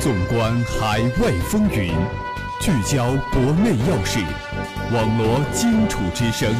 [0.00, 1.92] 纵观海外风云，
[2.58, 4.18] 聚焦国内要事，
[4.94, 6.50] 网罗荆楚之声。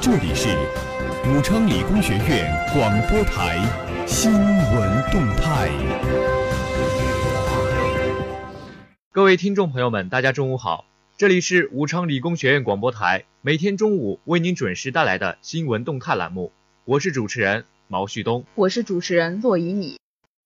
[0.00, 0.48] 这里是
[1.28, 3.58] 武昌理工学院广播台
[4.06, 5.68] 新闻动态。
[9.12, 10.86] 各位听众朋友们，大家中午好，
[11.18, 16.50] 这里是武昌理工学院广播台，每天中午为您准时带来的新闻动态栏目，
[16.86, 19.98] 我是主持人毛旭东，我是主持人骆以米。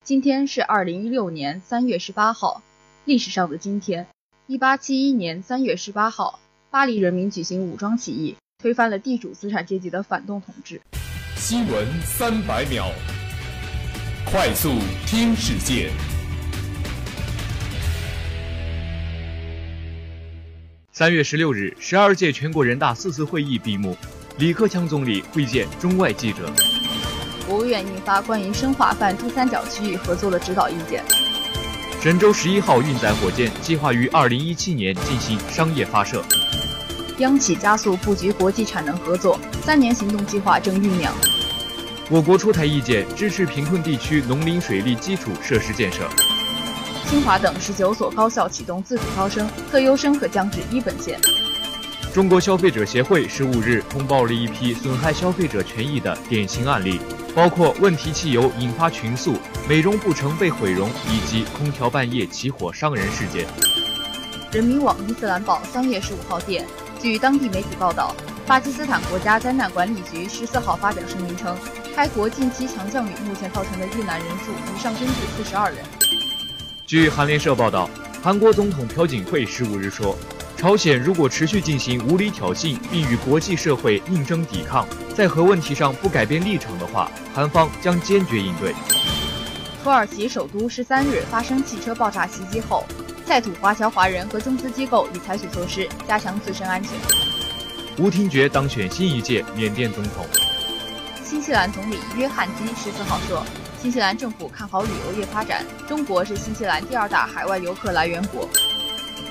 [0.05, 2.63] 今天是二零一六年三月十八号，
[3.05, 4.07] 历史上的今天，
[4.47, 6.41] 一八七一年三月十八号，
[6.71, 10.81] 巴黎人民举行武装起义，推翻了地主资产阶级的反动统治。
[11.37, 12.91] 新闻三百秒，
[14.25, 14.71] 快速
[15.07, 15.91] 听世界。
[20.91, 23.95] 三月十六日，十二届全国人大四次会议闭幕，
[24.39, 26.51] 李克强总理会见中外记者。
[27.49, 31.03] 国务院印发关于深化泛珠三角区域合作的指导意见。
[32.01, 36.23] 神舟十一号运载火箭计划于二零一七年进行商业发射。
[37.19, 41.13] 央企加速布局国际产能合作，三年行动计划正酝酿。
[42.11, 46.09] 我国出台意见，支持贫困地区农林水利基础设施建设。
[47.09, 51.19] 清华等十九所高校启动自主招生，特优生可降至一本线。
[52.13, 57.01] 中国消费者协会十五日通报了一批损害消费者权益的典型案例。
[57.35, 59.37] 包括问题汽油引发群诉、
[59.69, 63.47] 美容不成被毁容以及空调半夜起火伤人事件。
[64.51, 66.67] 人民网伊斯兰堡三月十五号电，
[67.01, 71.57] 据当地媒体报道，巴基斯坦国家灾难管理局十四号发表声明称，
[71.95, 75.79] 该国近期强降雨目前造成的遇难人数已上升至四十二人。
[76.87, 77.89] 据韩联社报道，
[78.21, 80.17] 韩国总统朴槿惠十五日说。
[80.59, 84.85] 朝鲜如果持续进行无理挑衅，并与国际社会硬争抵抗，
[85.15, 88.75] 在核问题上不改变立场的话，韩方将坚决应对。
[89.85, 92.85] 土耳其首都十三日发生汽车爆炸袭击后，
[93.25, 96.91] 在土华侨华人和中资机构已采取措施加强自身安全。
[97.97, 100.27] 吴廷觉当选新一届缅甸总统。
[101.23, 103.45] 新西兰总理约翰基十四号说，
[103.81, 108.49] 新西兰政府看好旅游业发展，中国是新西兰第二大海外游客来源国。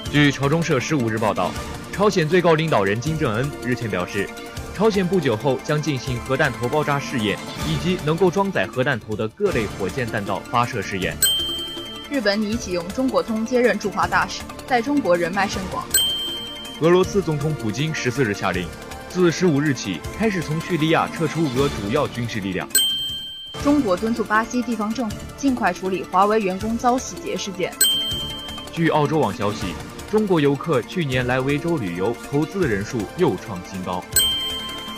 [0.10, 1.52] 据朝中社十五日报道，
[1.92, 4.28] 朝鲜最高领导人金正恩日前表示，
[4.74, 7.38] 朝鲜不久后将进行核弹头爆炸试验，
[7.68, 11.16] 以及能够装载核弹头的各类火箭弹道发射试验。
[12.10, 15.86] 日本拟启用中国通接任驻华大使，在中国人脉甚广。
[16.80, 18.66] 俄罗斯总统普京十四日下令，
[19.10, 22.68] 自十五日起开始从叙利亚撤出俄主要军事力量。
[23.62, 27.74] 中国敦促巴西地方政府尽快处理华为员工遭洗劫事件。
[28.72, 29.66] 据澳洲网消息。
[30.10, 34.02] 中国游客去年来维州旅游投资的人数又创新高。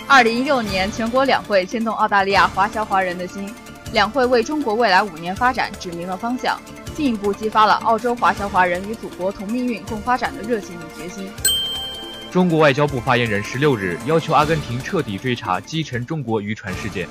[0.07, 3.51] 二零一六年全国两会牵动澳大利亚华侨华人的心，
[3.91, 6.59] 两会为中国未来五年发展指明了方向，
[6.95, 11.27] 进一步激发了澳洲华侨华人与祖国同命运共发展的热情与决心。
[12.31, 17.07] 中国外交部发言人十六日要求阿根廷彻底追查击沉中国渔船事件。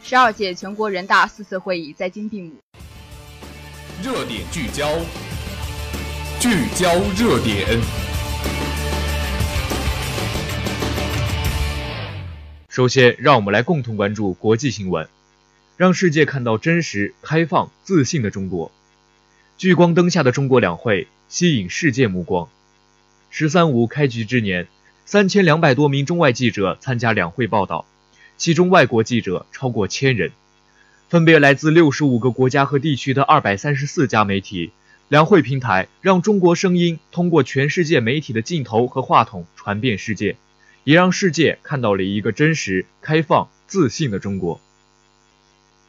[0.00, 2.52] 十二届全国人大四次会议在京闭幕。
[4.00, 4.88] 热点聚焦。
[6.40, 7.78] 聚焦热点。
[12.70, 15.06] 首先，让我们来共同关注国际新闻，
[15.76, 18.72] 让世界看到真实、开放、自信的中国。
[19.58, 22.48] 聚光灯下的中国两会吸引世界目光。
[23.28, 24.66] “十三五”开局之年，
[25.04, 27.84] 三千两百多名中外记者参加两会报道，
[28.38, 30.32] 其中外国记者超过千人，
[31.10, 34.72] 分别来自六十五个国家和地区的二百三十四家媒体。
[35.10, 40.36] 两会平台让中国声音通过全世界媒体的镜头和话筒传遍世界，
[40.84, 44.60] 也让世界看到了一个真实、开放、自信的中国。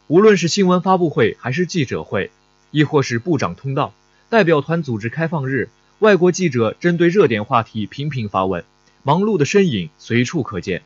[0.07, 2.31] 无论是新闻发布会，还是记者会，
[2.71, 3.93] 亦或是部长通道、
[4.29, 8.63] 代表团组织开放日，外国记者针对热点话题频频发问，
[9.03, 10.81] 忙碌的身影随处可见。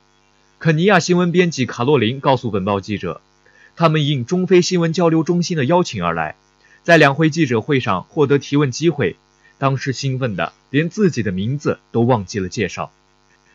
[0.59, 3.21] 肯尼亚新闻编辑卡洛琳告诉本报记者，
[3.77, 6.35] 他们应中非新闻交流中心的邀请而来。
[6.85, 9.15] 在两会记者会上获得提问机会，
[9.57, 12.91] 当时兴奋的连自己的名字都忘记了介绍。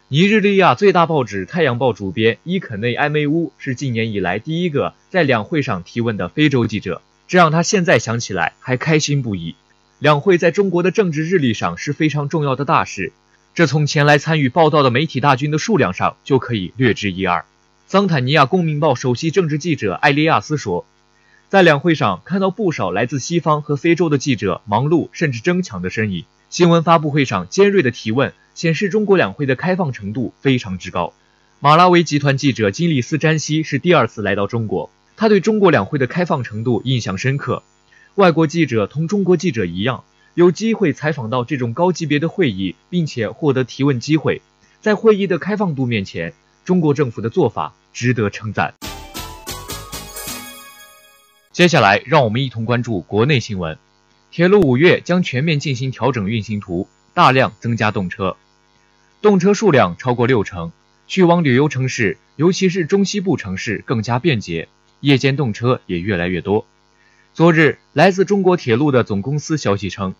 [0.09, 9.55] 尼日利亚最大报纸《太阳报》主编伊肯内·埃梅乌是近年以来第一个在两会上提问的非洲记者，这让他现在想起来还开心不已。
[10.01, 13.13] 两会在中国的政治日历上是非常重要的大事，
[13.55, 17.45] 这从前来参与报道的媒体大军的数量上就可以略知一二。
[17.87, 20.85] 桑坦尼亚公民报首席政治记者艾利亚斯说。
[21.51, 26.25] 在两会上看到不少来自西方和非洲的记者忙碌甚至争抢的身影。
[26.49, 31.13] 新闻发布会上尖锐的提问显示中国两会的开放程度非常之高。
[31.59, 37.65] 马拉维集团记者金利斯·詹西是第二次来到中国，他对中国两会的开放程度印象深刻。
[38.15, 40.05] 外国记者同中国记者一样，
[40.35, 44.41] 有机会采访到这种高级别的会议，并且获得提问机会。
[44.81, 46.33] 在会议的开放度面前，
[46.65, 48.75] 中国政府的做法值得称赞。
[51.53, 53.77] 接下来，让我们一同关注国内新闻。
[54.31, 58.37] 铁路五月将全面进行调整运行图，大量增加动车，
[59.21, 60.71] 动车数量超过六成，
[61.09, 64.69] 去往旅游城市，尤其是中西部城市更加便捷，
[65.01, 66.67] 夜间动车也越来越多。
[67.35, 70.15] 昨日，来自中国铁路的总公司消息称，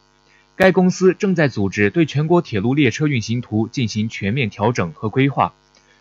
[0.57, 5.55] 该公司正在组织对全国铁路列车运行图进行全面调整和规划，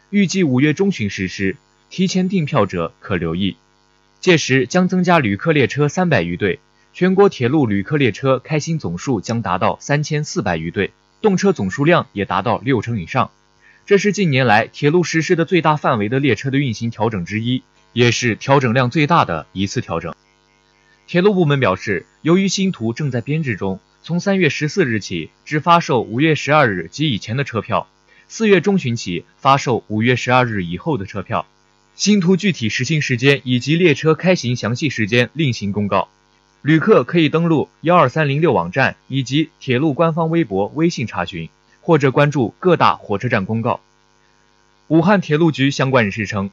[0.10, 1.56] 预计五月中旬实施。
[1.92, 3.58] 提前订票者可留意，
[4.20, 6.60] 届时将增加旅客列车三百余对，
[6.92, 13.32] 全国铁路旅客列车开行总数将达到三千四百余对，动车总数量也达到六成以上。
[13.86, 17.64] 这是近年来铁路实施的最大范围的列车的运行调整之一，
[17.94, 20.14] 也是调整量最大的一次调整。
[21.08, 27.88] 铁路部门表示，由于新图正在编制中，从三月十四日起只发售五月十二日及以前的车票，
[28.28, 31.48] 四月中旬起发售五月十二日以后的车票。
[31.96, 36.08] 新图具体实行时间以及列车开行详细时间另行公告，
[36.62, 41.50] 旅客可以登录幺二三零六网站以及铁路官方微博、微信查询，
[41.82, 43.80] 或者关注各大火车站公告。
[44.88, 46.50] 武汉铁路局相关人士称，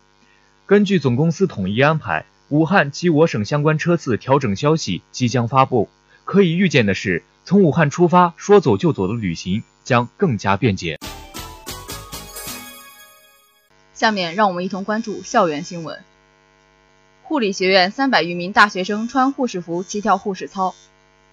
[0.67, 2.27] 根据总公司统一安排。
[2.49, 5.89] 武汉及我省相关车次调整消息即将发布，
[6.25, 10.97] 可以预见的是，从武汉出发说走就走的旅行将更加便捷。
[13.97, 15.99] 下面让我们一同关注校园新闻。
[17.23, 20.75] 护理学院三百余名大学生穿护士服齐跳护士操。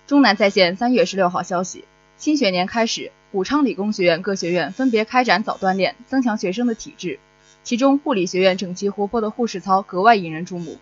[0.08, 1.84] 中南在线三月十六号消息，
[2.18, 7.20] 新学年开始，武昌理工学院各学院分别开展早锻炼，增强学生的体质。
[7.66, 10.78] 其中，护理学院整齐活泼的护士操格外引人注目。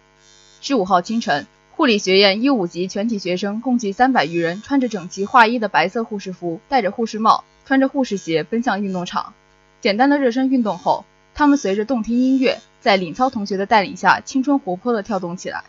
[0.61, 9.33] 十五号清晨，护理学院一五级全体学生共计三百余人，穿着整齐划一的白色护士服，戴着护士帽，穿着护士鞋，奔向运动场。
[9.81, 11.05] 简单的热身运动后，
[11.41, 15.63] 他们随着动听音乐，在领操同学的带领下，青春活泼地跳动起来。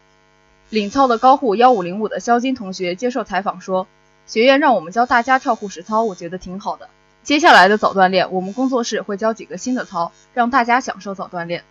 [0.69, 3.87] 领操的高护幺五零五的肖金同学接受采访说
[4.29, 6.91] ：“学院让我们教大家跳护士操，我觉得挺好的。
[7.23, 11.65] 接下来的早锻炼，我们工作室会教几个新的操，让大家享受早锻炼。”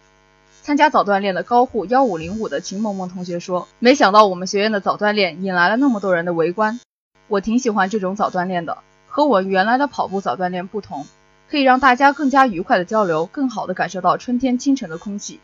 [0.63, 6.79] 参加早锻炼的高护幺五零五的秦萌萌同学说：“没想到我们学院的早锻炼引来了那么多人的围观，
[7.27, 11.05] 我挺喜欢这种早锻炼的，和我原来的跑步早锻炼不同，
[11.51, 15.41] 可以让大家更加愉快的交流，更好的感受到春天清晨的空气。”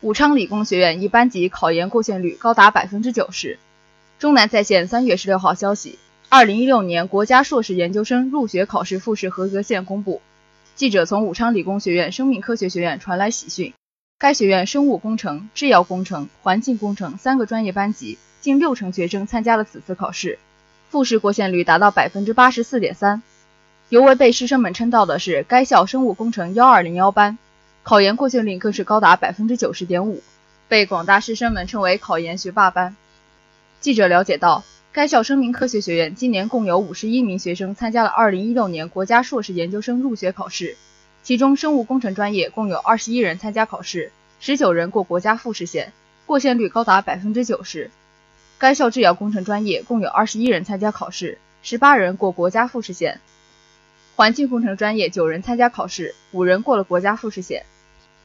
[0.00, 3.58] 武昌理工学院一班级考研过线率高达百分之九十。
[4.20, 10.22] 中南在线三月十六号消息：二零一六年国家硕士研究生入学考试复试合格线公布。
[10.76, 13.74] 记者从武昌理工学院生命科学学院传来喜讯，
[14.18, 20.38] 该学院生物工程、制药工程、环境工程三个专业班级近六成学生参加了此次考试，
[20.90, 23.22] 复试过线率达到百分之八十四点三。
[23.88, 27.38] 尤为被师生们称道的是该校生物工程幺二零幺班，
[27.82, 30.22] 考研过线率更是高达百分之九十点五，
[30.68, 32.96] 被广大师生们称为考研学霸班。
[33.80, 34.64] 记者了解到。
[34.92, 40.78] 该校生命科学学院今年共有五十一名学生参加了二零一六年国家硕士研究生入学考试，
[41.22, 44.10] 其中生物工程专业共有二十一人参加考试，
[44.40, 45.92] 十九人过国家复试线，
[46.24, 47.90] 过线率高达百分之九十。
[48.58, 53.20] 该校制药工程专业共有二十一人参加考试，十八人过国家复试线。
[54.16, 57.66] 环境工程专业九人参加考试，五人过了国家复试线。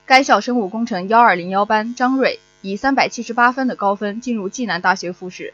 [0.06, 5.54] 该校生物工程幺二零幺班张瑞以三百七十八分的高分进入暨南大学复试。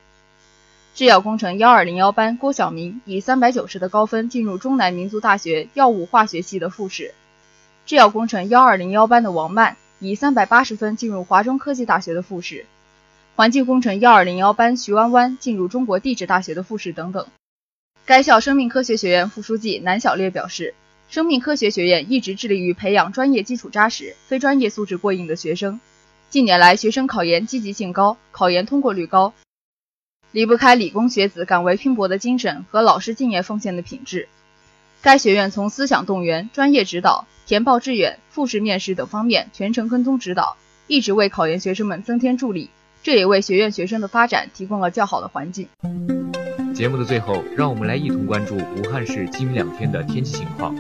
[0.93, 7.15] 制药工程幺二零幺班郭晓明以三百九十的高分进入中南民族大学药物化学系的复试。
[7.87, 12.67] 制药工程幺二零幺班的王曼以三百八十分进入华中科技大学的复试。
[13.37, 17.27] 环境工程幺二零幺班徐弯弯进入中国地质大学的复试等等。
[18.03, 20.73] 该校生命科学学院副书记南小烈表示，
[21.07, 25.79] 生命科学学院一直致力于培养专业基础扎实、非专业素质过硬的学生。
[26.31, 29.35] 近年来，学生考研积极性高，考研通过率高。
[30.31, 34.27] 离不开理工学子敢为拼搏的精神和老师敬业奉献的品质。
[35.03, 42.71] 该学院从思想动员、专业指导、填报志愿、复试面试等方面全程跟踪指导，一直为考研学生们增添助力，
[43.03, 45.67] 这也为学院学生的发展提供了较好的环境。
[46.73, 50.75] 节目的最后，让我们来一同关注武汉市今两天的天气情况。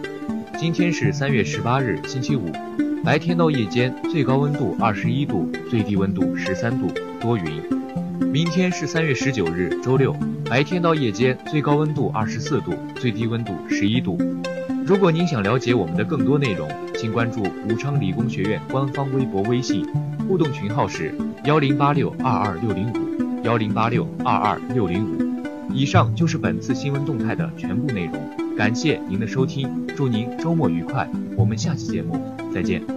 [0.59, 2.51] 今天是三月十八日，星期五，
[3.03, 6.87] 白天到夜间最高温度二十一度，最低温度十三度，
[7.19, 7.61] 多云。
[8.31, 10.15] 明天是三月十九日，周六，
[10.49, 14.17] 白天到夜间最高温度二十四度，最低温度十一度。
[14.85, 19.85] 如果您想了解我们的更多内容，请关注武昌理工学院官方微博、微信，
[20.27, 21.13] 互动群号是
[21.47, 25.73] 幺零八六二二六零五幺零八六二二六零五。
[25.73, 28.21] 以上就是本次新闻动态的全部内容，
[28.57, 32.19] 感谢您的收听，祝您周末愉快，我们下期节目
[32.53, 32.96] 再见。